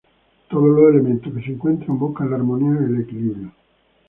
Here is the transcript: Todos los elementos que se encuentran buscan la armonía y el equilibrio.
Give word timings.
Todos 0.49 0.67
los 0.67 0.89
elementos 0.95 1.31
que 1.31 1.43
se 1.43 1.51
encuentran 1.51 1.99
buscan 1.99 2.31
la 2.31 2.37
armonía 2.37 2.73
y 2.81 2.85
el 2.91 3.01
equilibrio. 3.01 3.51